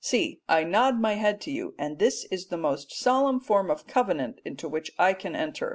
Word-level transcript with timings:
See, 0.03 0.41
I 0.49 0.63
nod 0.63 0.99
my 0.99 1.13
head 1.13 1.39
to 1.41 1.51
you, 1.51 1.75
and 1.77 1.99
this 1.99 2.25
is 2.31 2.47
the 2.47 2.57
most 2.57 2.91
solemn 2.91 3.39
form 3.39 3.69
of 3.69 3.85
covenant 3.85 4.41
into 4.43 4.67
which 4.67 4.91
I 4.97 5.13
can 5.13 5.35
enter. 5.35 5.69